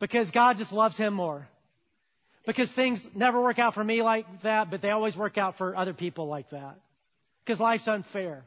[0.00, 1.48] Because God just loves him more.
[2.46, 5.76] Because things never work out for me like that, but they always work out for
[5.76, 6.78] other people like that
[7.48, 8.44] because life's unfair.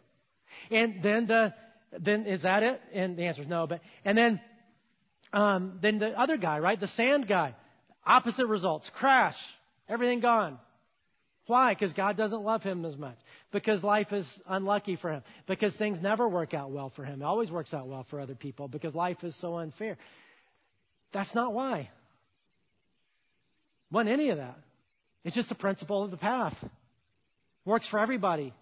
[0.70, 1.54] And then the,
[2.00, 2.80] then is that it?
[2.94, 3.66] And the answer is no.
[3.66, 4.40] But and then,
[5.34, 7.56] um, then the other guy, right, the sand guy,
[8.06, 9.38] opposite results: crash,
[9.90, 10.60] everything gone.
[11.48, 11.74] Why?
[11.74, 13.18] Because God doesn't love him as much.
[13.52, 15.24] Because life is unlucky for him.
[15.48, 17.22] Because things never work out well for him.
[17.22, 18.68] It always works out well for other people.
[18.68, 19.98] Because life is so unfair.
[21.12, 21.90] That's not why.
[23.92, 24.58] Wasn't any of that.
[25.26, 26.56] It's just a principle of the path.
[27.66, 28.54] Works for everybody.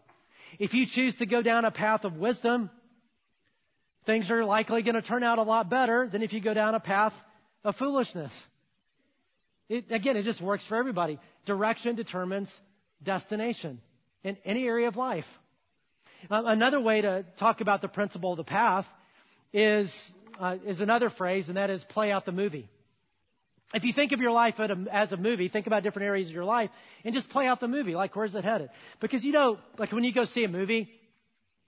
[0.57, 2.69] If you choose to go down a path of wisdom,
[4.05, 6.75] things are likely going to turn out a lot better than if you go down
[6.75, 7.13] a path
[7.63, 8.33] of foolishness.
[9.67, 11.19] It, again, it just works for everybody.
[11.45, 12.51] Direction determines
[13.03, 13.79] destination
[14.23, 15.25] in any area of life.
[16.29, 18.85] Um, another way to talk about the principle of the path
[19.53, 19.93] is,
[20.39, 22.67] uh, is another phrase, and that is play out the movie.
[23.73, 24.55] If you think of your life
[24.91, 26.71] as a movie, think about different areas of your life
[27.03, 27.93] and just play out the movie.
[27.93, 28.69] Like, where's it headed?
[28.99, 30.89] Because you know, like when you go see a movie,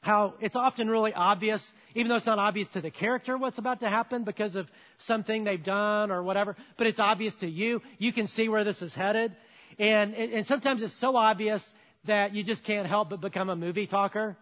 [0.02, 1.62] how it's often really obvious,
[1.94, 5.44] even though it's not obvious to the character what's about to happen because of something
[5.44, 7.82] they've done or whatever, but it's obvious to you.
[8.00, 9.36] You can see where this is headed.
[9.78, 11.64] And, and sometimes it's so obvious
[12.06, 14.36] that you just can't help but become a movie talker.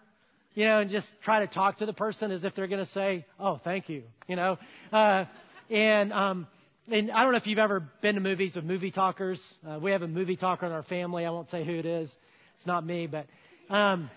[0.56, 2.92] You know, and just try to talk to the person as if they're going to
[2.92, 4.58] say, "Oh, thank you." You know,
[4.92, 5.26] uh,
[5.70, 6.48] and um,
[6.92, 9.42] and I don't know if you've ever been to movies with movie talkers.
[9.68, 11.26] Uh, we have a movie talker in our family.
[11.26, 12.14] I won't say who it is.
[12.58, 13.28] It's not me, but
[13.70, 14.10] um,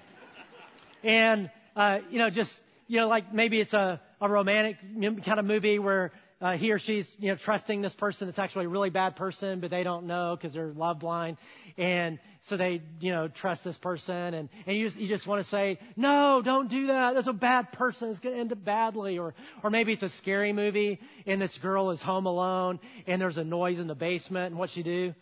[1.05, 2.53] and uh, you know, just
[2.89, 4.77] you know, like maybe it's a a romantic
[5.25, 8.65] kind of movie where uh, he or she's you know trusting this person that's actually
[8.65, 11.37] a really bad person, but they don't know because they're love blind,
[11.79, 15.43] and so they you know trust this person, and and you just, you just want
[15.43, 17.15] to say no, don't do that.
[17.15, 18.11] That's a bad person.
[18.11, 21.57] It's going to end up badly, or or maybe it's a scary movie, and this
[21.59, 25.15] girl is home alone, and there's a noise in the basement, and what she do?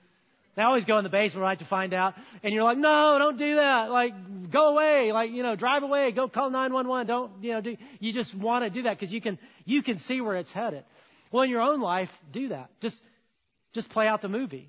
[0.56, 2.14] They always go in the basement, right, to find out.
[2.42, 3.90] And you're like, no, don't do that.
[3.90, 5.12] Like, go away.
[5.12, 6.10] Like, you know, drive away.
[6.10, 7.06] Go call 911.
[7.06, 9.98] Don't, you know, do, you just want to do that because you can, you can
[9.98, 10.82] see where it's headed.
[11.30, 12.70] Well, in your own life, do that.
[12.80, 13.00] Just,
[13.72, 14.68] just play out the movie.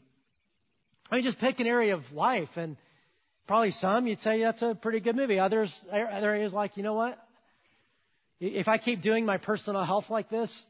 [1.09, 2.77] I mean, just pick an area of life, and
[3.47, 5.39] probably some you'd say that's a pretty good movie.
[5.39, 7.17] Others, other areas like, you know what?
[8.39, 10.65] If I keep doing my personal health like this,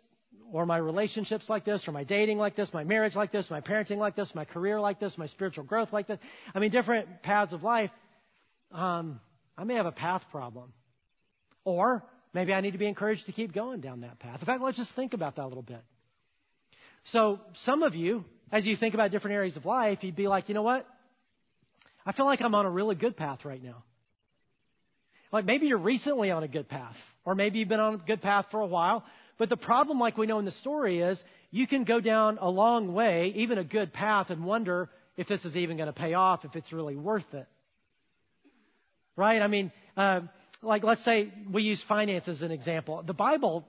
[0.52, 3.62] or my relationships like this, or my dating like this, my marriage like this, my
[3.62, 6.20] parenting like this, my career like this, my spiritual growth like this,
[6.54, 7.92] I mean, different paths of life,
[8.72, 9.22] um,
[9.58, 10.74] I may have a path problem.
[11.64, 14.40] Or Maybe I need to be encouraged to keep going down that path.
[14.40, 15.82] In fact, let's just think about that a little bit.
[17.06, 20.48] So, some of you, as you think about different areas of life, you'd be like,
[20.50, 20.88] you know what?
[22.06, 23.84] I feel like I'm on a really good path right now.
[25.32, 28.22] Like maybe you're recently on a good path, or maybe you've been on a good
[28.22, 29.06] path for a while.
[29.38, 32.50] But the problem, like we know in the story, is you can go down a
[32.50, 36.14] long way, even a good path, and wonder if this is even going to pay
[36.14, 37.48] off, if it's really worth it.
[39.16, 39.42] Right?
[39.42, 40.22] I mean, uh,
[40.62, 43.04] like let's say we use finance as an example.
[43.04, 43.66] The Bible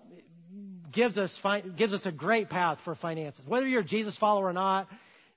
[0.92, 1.36] gives us
[1.76, 3.42] gives us a great path for finances.
[3.46, 4.88] Whether you're a Jesus follower or not,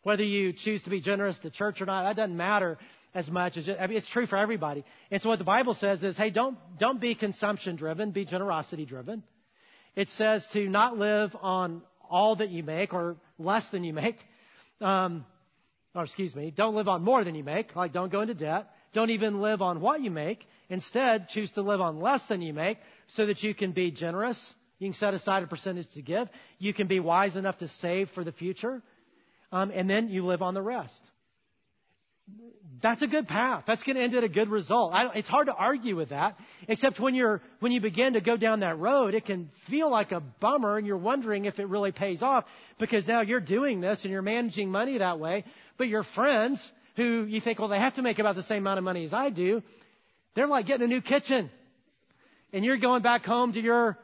[0.03, 2.77] whether you choose to be generous to church or not, that doesn't matter
[3.13, 4.83] as much I mean, it's true for everybody.
[5.09, 8.85] And so what the Bible says is, hey, don't don't be consumption driven, be generosity
[8.85, 9.23] driven.
[9.95, 14.17] It says to not live on all that you make or less than you make.
[14.81, 15.25] Um,
[15.95, 17.73] or excuse me, don't live on more than you make.
[17.75, 18.67] Like don't go into debt.
[18.95, 20.47] Don't even live on what you make.
[20.69, 22.77] Instead, choose to live on less than you make
[23.07, 24.39] so that you can be generous.
[24.79, 26.29] You can set aside a percentage to give.
[26.59, 28.81] You can be wise enough to save for the future.
[29.51, 31.01] Um, and then you live on the rest.
[32.81, 33.65] That's a good path.
[33.67, 34.93] That's going to end at a good result.
[34.93, 36.37] I, it's hard to argue with that,
[36.69, 40.13] except when you're when you begin to go down that road, it can feel like
[40.13, 42.45] a bummer, and you're wondering if it really pays off
[42.79, 45.43] because now you're doing this and you're managing money that way,
[45.77, 46.59] but your friends
[46.95, 49.13] who you think, well, they have to make about the same amount of money as
[49.13, 49.61] I do.
[50.35, 51.49] They're like getting a new kitchen.
[52.53, 53.97] And you're going back home to your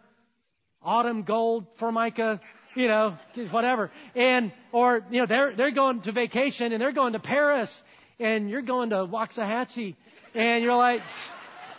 [0.81, 2.41] autumn gold formica,
[2.75, 3.17] you know,
[3.51, 3.91] whatever.
[4.15, 7.81] And, or, you know, they're, they're going to vacation and they're going to Paris
[8.19, 9.95] and you're going to Waxahachie
[10.33, 11.01] and you're like,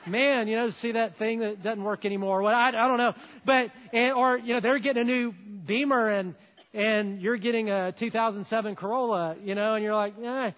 [0.07, 2.43] man, you know, see that thing that doesn't work anymore.
[2.43, 5.33] What I, I don't know, but and, or you know, they're getting a new
[5.67, 6.35] Beamer and
[6.75, 10.53] and you're getting a 2007 Corolla, you know, and you're like, eh.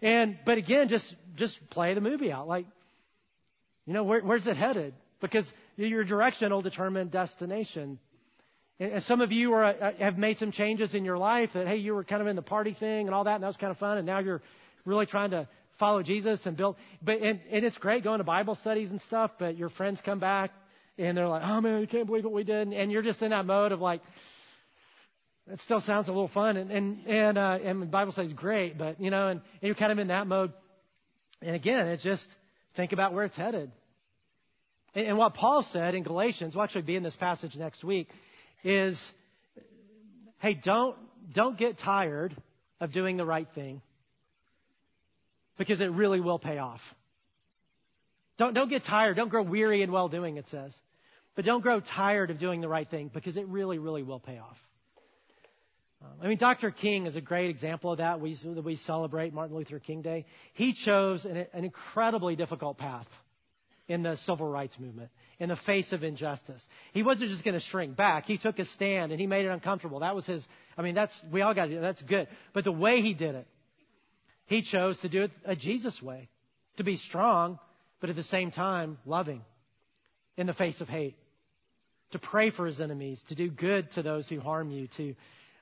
[0.00, 2.46] And, but again, just, just play the movie out.
[2.48, 2.66] Like,
[3.86, 4.94] you know, where, where's it headed?
[5.20, 7.98] Because your direction will determine destination.
[8.80, 11.76] And some of you are, uh, have made some changes in your life that, hey,
[11.76, 13.72] you were kind of in the party thing and all that, and that was kind
[13.72, 14.40] of fun, and now you're
[14.84, 16.76] really trying to follow Jesus and build.
[17.02, 20.18] But, and, and it's great going to Bible studies and stuff, but your friends come
[20.18, 20.50] back
[20.96, 22.72] and they're like, oh man, I can't believe what we did.
[22.72, 24.00] And you're just in that mode of like,
[25.50, 28.76] it still sounds a little fun, and and and, uh, and the Bible says great,
[28.76, 30.52] but you know, and, and you're kind of in that mode.
[31.40, 32.26] And again, it's just
[32.76, 33.70] think about where it's headed.
[34.94, 38.08] And, and what Paul said in Galatians, we'll actually be in this passage next week,
[38.64, 39.00] is,
[40.38, 40.96] hey, don't
[41.32, 42.36] don't get tired
[42.80, 43.82] of doing the right thing,
[45.56, 46.80] because it really will pay off.
[48.38, 49.16] Don't don't get tired.
[49.16, 50.36] Don't grow weary in well doing.
[50.36, 50.74] It says,
[51.34, 54.38] but don't grow tired of doing the right thing because it really, really will pay
[54.38, 54.56] off.
[56.00, 56.70] Um, I mean, Dr.
[56.70, 58.20] King is a great example of that.
[58.20, 60.26] We, we celebrate Martin Luther King Day.
[60.54, 63.06] He chose an, an incredibly difficult path.
[63.88, 66.62] in the civil rights movement, in the face of injustice.
[66.92, 68.26] He wasn't just going to shrink back.
[68.26, 70.00] He took a stand and he made it uncomfortable.
[70.00, 72.28] That was his, I mean, that's, we all got to do That's good.
[72.52, 73.46] But the way he did it,
[74.44, 76.28] he chose to do it a Jesus way.
[76.76, 77.58] To be strong,
[78.00, 79.42] but at the same time, loving
[80.36, 81.16] in the face of hate.
[82.12, 85.14] To pray for his enemies, to do good to those who harm you, to,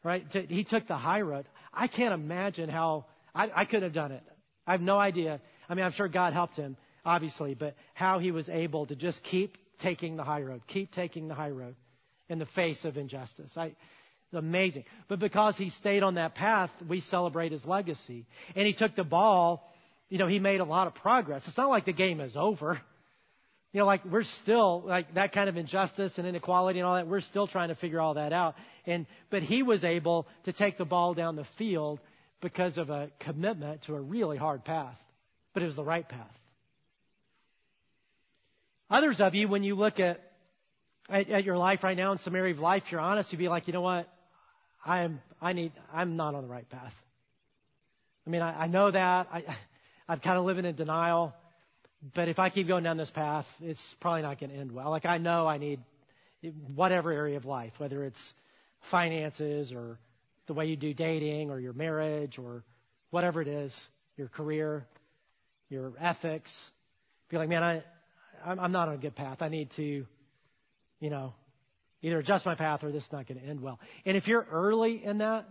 [0.07, 0.25] right?
[0.49, 1.47] He took the high road.
[1.73, 4.23] I can't imagine how, I, I couldn't have done it.
[4.67, 5.41] I have no idea.
[5.69, 9.23] I mean, I'm sure God helped him obviously, but how he was able to just
[9.23, 11.77] keep taking the high road, keep taking the high road
[12.29, 13.57] in the face of injustice.
[13.57, 13.77] I,
[14.33, 14.85] amazing.
[15.09, 18.27] But because he stayed on that path, we celebrate his legacy.
[18.57, 19.71] And he took the ball,
[20.09, 21.47] you know, he made a lot of progress.
[21.47, 22.81] It's not like the game is over.
[23.73, 27.07] You know, like we're still, like that kind of injustice and inequality and all that,
[27.07, 28.55] we're still trying to figure all that out.
[28.87, 32.01] And, but he was able to take the ball down the field
[32.41, 34.97] because of a commitment to a really hard path.
[35.53, 36.39] But it was the right path.
[38.89, 40.21] Others of you, when you look at,
[41.09, 43.49] at, at your life right now in some area of life, you're honest, you'd be
[43.49, 44.09] like, you know what?
[44.85, 46.93] I am, I need, I'm not on the right path.
[48.27, 49.29] I mean, I, I know that.
[49.33, 49.45] I,
[50.09, 51.35] I'm kind of living in denial.
[52.15, 54.91] But if I keep going down this path, it's probably not going to end well.
[54.91, 55.81] Like I know I need
[56.75, 58.21] whatever area of life, whether it's
[58.91, 59.99] finances or
[60.47, 62.63] the way you do dating or your marriage or
[63.11, 63.75] whatever it is,
[64.17, 64.87] your career,
[65.69, 66.53] your ethics.
[67.29, 67.83] Be like, man, I,
[68.45, 69.39] I'm not on a good path.
[69.41, 70.07] I need to,
[71.01, 71.35] you know,
[72.03, 73.81] either adjust my path or this is not going to end well.
[74.05, 75.49] And if you're early in that,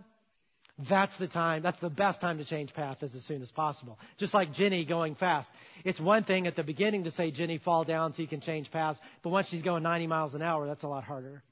[0.78, 3.98] that's the time, that's the best time to change path as, as soon as possible.
[4.18, 5.48] Just like Jenny going fast.
[5.84, 8.70] It's one thing at the beginning to say, Jenny, fall down so you can change
[8.70, 11.42] paths, but once she's going 90 miles an hour, that's a lot harder.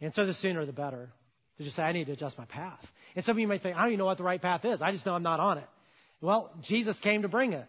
[0.00, 1.10] And so the sooner the better
[1.58, 2.84] to just say, I need to adjust my path.
[3.14, 4.82] And some of you may think, I don't even know what the right path is.
[4.82, 5.68] I just know I'm not on it.
[6.20, 7.66] Well, Jesus came to bring it.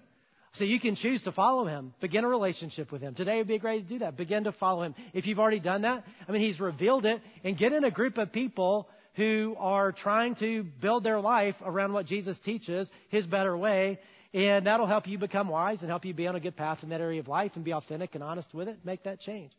[0.54, 1.94] So you can choose to follow him.
[2.02, 3.16] Begin a relationship with him.
[3.16, 4.18] Today would be a great to do that.
[4.18, 4.96] Begin to follow him.
[5.14, 8.18] If you've already done that, I mean, he's revealed it and get in a group
[8.18, 13.56] of people who are trying to build their life around what Jesus teaches, his better
[13.56, 14.00] way.
[14.34, 16.90] And that'll help you become wise and help you be on a good path in
[16.90, 18.80] that area of life and be authentic and honest with it.
[18.86, 19.52] Make that change.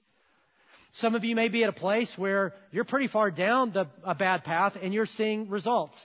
[0.95, 4.15] Some of you may be at a place where you're pretty far down the, a
[4.15, 5.97] bad path and you're seeing results.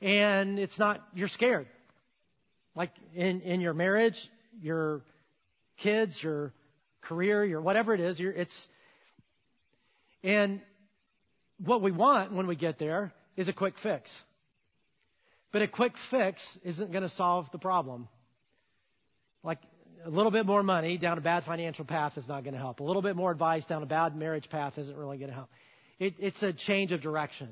[0.00, 1.66] And it's not, you're scared.
[2.74, 4.16] Like in, in your marriage,
[4.62, 5.02] your
[5.78, 6.52] kids, your
[7.02, 8.68] career, your whatever it is, it's,
[10.22, 10.60] and
[11.64, 14.14] what we want when we get there is a quick fix.
[15.52, 18.08] But a quick fix isn't going to solve the problem.
[19.42, 19.58] Like
[20.04, 22.80] a little bit more money down a bad financial path is not going to help.
[22.80, 25.48] A little bit more advice down a bad marriage path isn't really going to help.
[25.98, 27.48] It, it's a change of direction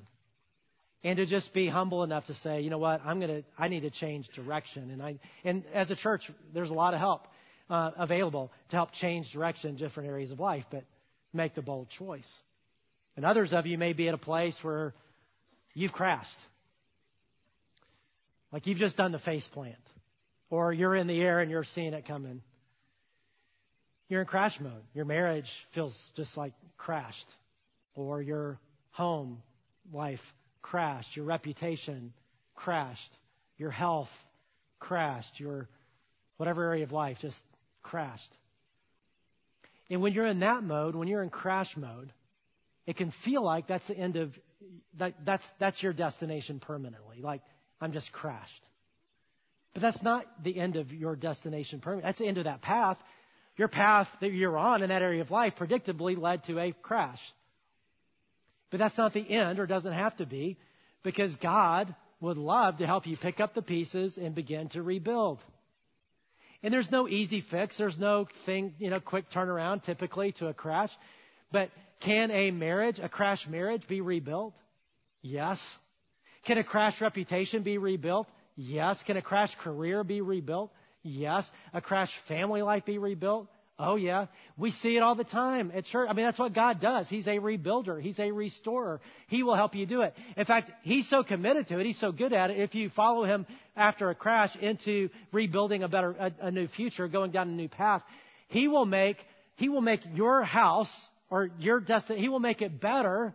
[1.04, 3.80] and to just be humble enough to say, you know what, I'm gonna, I need
[3.80, 4.90] to change direction.
[4.90, 7.26] And I, and as a church, there's a lot of help
[7.70, 10.84] uh, available to help change direction in different areas of life, but
[11.32, 12.28] make the bold choice.
[13.18, 14.94] And others of you may be at a place where
[15.74, 16.38] you've crashed,
[18.52, 19.74] like you've just done the face plant,
[20.50, 22.42] or you're in the air and you're seeing it coming.
[24.08, 24.84] You're in crash mode.
[24.94, 27.26] Your marriage feels just like crashed,
[27.96, 28.60] or your
[28.92, 29.42] home
[29.92, 30.22] life
[30.62, 32.12] crashed, your reputation
[32.54, 33.10] crashed,
[33.56, 34.10] your health
[34.78, 35.68] crashed, your
[36.36, 37.42] whatever area of life just
[37.82, 38.30] crashed.
[39.90, 42.12] And when you're in that mode, when you're in crash mode,
[42.88, 44.32] it can feel like that's the end of
[44.98, 47.20] that, that's that's your destination permanently.
[47.20, 47.42] Like
[47.82, 48.66] I'm just crashed.
[49.74, 52.08] But that's not the end of your destination permanently.
[52.08, 52.96] That's the end of that path.
[53.58, 57.20] Your path that you're on in that area of life predictably led to a crash.
[58.70, 60.56] But that's not the end, or doesn't have to be,
[61.02, 65.40] because God would love to help you pick up the pieces and begin to rebuild.
[66.62, 67.76] And there's no easy fix.
[67.76, 70.90] There's no thing, you know, quick turnaround typically to a crash.
[71.50, 74.54] But can a marriage, a crash marriage, be rebuilt?
[75.22, 75.60] Yes.
[76.44, 78.28] Can a crash reputation be rebuilt?
[78.56, 79.02] Yes.
[79.04, 80.70] Can a crash career be rebuilt?
[81.02, 81.50] Yes.
[81.72, 83.48] A crash family life be rebuilt?
[83.80, 84.26] Oh, yeah.
[84.56, 86.08] We see it all the time at church.
[86.10, 87.08] I mean, that's what God does.
[87.08, 88.02] He's a rebuilder.
[88.02, 89.00] He's a restorer.
[89.28, 90.14] He will help you do it.
[90.36, 91.86] In fact, He's so committed to it.
[91.86, 92.58] He's so good at it.
[92.58, 93.46] If you follow Him
[93.76, 97.68] after a crash into rebuilding a better, a, a new future, going down a new
[97.68, 98.02] path,
[98.48, 99.18] He will make,
[99.54, 100.90] He will make your house
[101.30, 103.34] or your destiny, He will make it better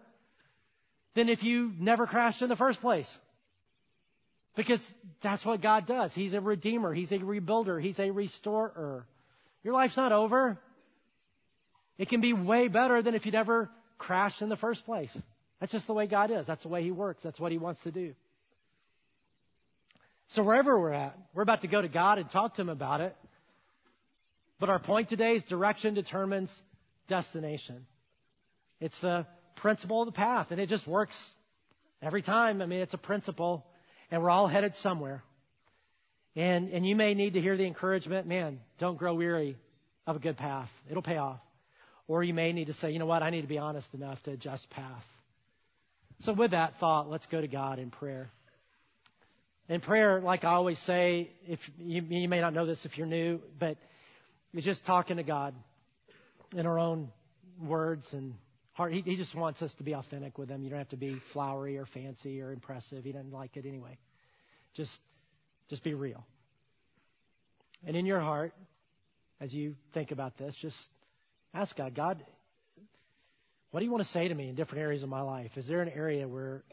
[1.16, 3.10] than if you never crashed in the first place.
[4.56, 4.80] Because
[5.22, 6.14] that's what God does.
[6.14, 6.94] He's a redeemer.
[6.94, 7.82] He's a rebuilder.
[7.82, 9.06] He's a restorer.
[9.64, 10.60] Your life's not over.
[11.98, 15.16] It can be way better than if you'd ever crashed in the first place.
[15.60, 16.46] That's just the way God is.
[16.46, 17.24] That's the way He works.
[17.24, 18.14] That's what He wants to do.
[20.30, 23.02] So wherever we're at, we're about to go to God and talk to Him about
[23.02, 23.16] it.
[24.60, 26.50] But our point today is direction determines
[27.08, 27.86] destination.
[28.80, 29.26] It's the
[29.56, 31.16] principle of the path, and it just works
[32.02, 32.62] every time.
[32.62, 33.66] I mean, it's a principle,
[34.12, 35.24] and we're all headed somewhere.
[36.36, 39.56] And, and you may need to hear the encouragement, man, don't grow weary
[40.08, 40.70] of a good path.
[40.90, 41.40] It'll pay off.
[42.08, 44.22] Or you may need to say, you know what, I need to be honest enough
[44.24, 45.04] to adjust path.
[46.22, 48.30] So with that thought, let's go to God in prayer.
[49.70, 53.08] In prayer, like I always say, if you, you may not know this if you're
[53.08, 53.78] new, but
[54.54, 55.54] it's just talking to God
[56.56, 57.12] in our own
[57.62, 58.36] words and
[58.74, 58.94] heart.
[58.94, 60.64] He, he just wants us to be authentic with Him.
[60.64, 63.04] You don't have to be flowery or fancy or impressive.
[63.04, 63.98] He doesn't like it anyway.
[64.74, 64.92] Just,
[65.70, 66.26] just be real.
[67.86, 68.54] And in your heart,
[69.40, 70.78] as you think about this, just
[71.54, 72.24] ask God, God,
[73.72, 75.52] what do you want to say to me in different areas of my life?
[75.56, 76.64] Is there an area where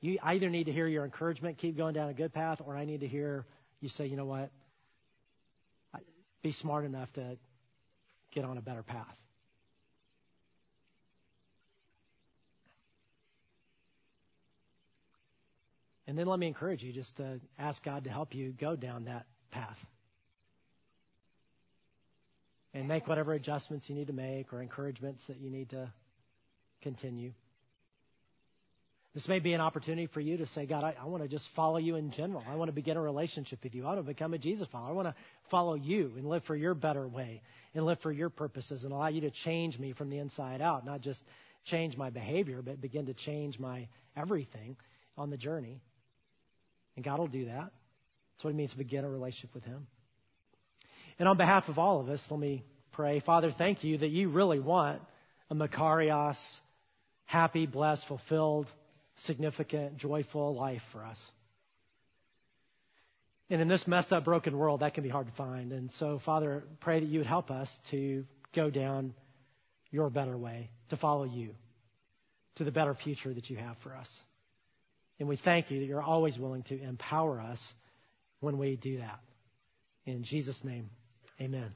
[0.00, 2.84] you either need to hear your encouragement, keep going down a good path, or I
[2.84, 3.46] need to hear
[3.80, 4.50] you say, you know what?
[6.42, 7.36] Be smart enough to
[8.32, 9.16] get on a better path.
[16.06, 19.04] And then let me encourage you just to ask God to help you go down
[19.06, 19.78] that path.
[22.72, 25.90] And make whatever adjustments you need to make or encouragements that you need to
[26.82, 27.32] continue.
[29.14, 31.48] This may be an opportunity for you to say, God, I, I want to just
[31.56, 32.44] follow you in general.
[32.46, 33.84] I want to begin a relationship with you.
[33.84, 34.90] I want to become a Jesus follower.
[34.90, 35.14] I want to
[35.50, 37.40] follow you and live for your better way
[37.74, 40.84] and live for your purposes and allow you to change me from the inside out,
[40.84, 41.22] not just
[41.64, 44.76] change my behavior, but begin to change my everything
[45.16, 45.80] on the journey.
[46.96, 47.70] And God will do that.
[47.70, 49.86] That's what it means to begin a relationship with Him.
[51.18, 53.20] And on behalf of all of us, let me pray.
[53.20, 55.00] Father, thank you that you really want
[55.50, 56.36] a Makarios,
[57.24, 58.66] happy, blessed, fulfilled,
[59.16, 61.18] significant, joyful life for us.
[63.48, 65.72] And in this messed up, broken world, that can be hard to find.
[65.72, 68.24] And so, Father, pray that you would help us to
[68.54, 69.14] go down
[69.90, 71.54] your better way, to follow you,
[72.56, 74.10] to the better future that you have for us.
[75.18, 77.60] And we thank you that you're always willing to empower us
[78.40, 79.20] when we do that.
[80.04, 80.90] In Jesus' name,
[81.40, 81.72] amen.